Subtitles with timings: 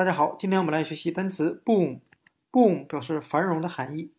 [0.00, 2.00] 大家好，今天我们来学习单词 boom。
[2.50, 4.10] boom 表示繁荣的含义，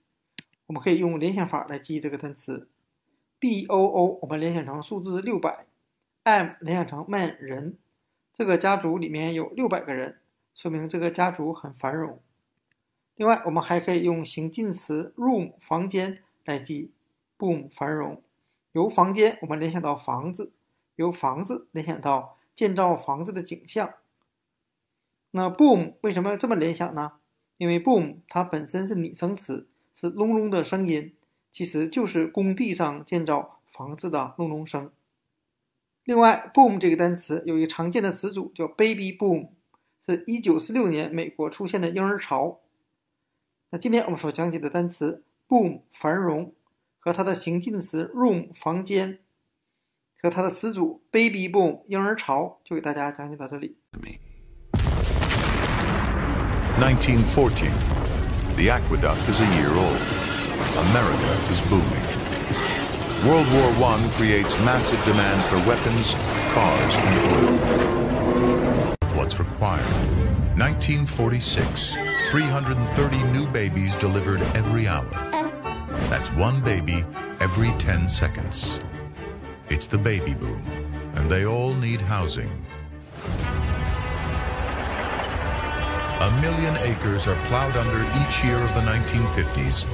[0.68, 2.70] 我们可以用联想法来记忆这个单词。
[3.40, 5.66] b o o 我们联想成数字六百
[6.22, 7.80] ，m 联想成 man 人，
[8.32, 10.20] 这个家族里面有六百个人，
[10.54, 12.20] 说明这个家族很繁荣。
[13.16, 16.92] 另外，我们还可以用形近词 room 房间来记
[17.40, 18.22] boom 繁荣。
[18.74, 20.52] 由房间我们联想到房子，
[20.96, 23.96] 由房子联想到建造房子的景象。
[25.32, 27.14] 那 boom 为什么这么联想呢？
[27.58, 31.16] 因为 boom 它本身是拟声词，是隆隆的声音，
[31.52, 34.92] 其实就是工地上建造房子的隆隆声。
[36.04, 39.50] 另外，boom 这个单词有一个常见的词组叫 baby boom，
[40.06, 42.60] 是一九四六年美国出现的婴儿潮。
[43.70, 46.54] 那今天我们所讲解的单词 boom 繁荣
[47.00, 49.20] 和它的形近词 room 房间
[50.20, 53.78] 和它的词组 baby boom 婴儿潮，就给大家讲解到这里。
[56.82, 57.70] 1914.
[58.56, 60.02] The aqueduct is a year old.
[60.90, 62.06] America is booming.
[63.24, 66.16] World War I creates massive demand for weapons,
[66.56, 67.54] cars, and oil.
[69.16, 69.86] What's required?
[70.58, 71.94] 1946.
[72.32, 75.08] 330 new babies delivered every hour.
[76.10, 77.06] That's one baby
[77.40, 78.80] every 10 seconds.
[79.70, 80.66] It's the baby boom,
[81.14, 82.50] and they all need housing.
[86.22, 89.92] A million acres are plowed under each year of the 1950s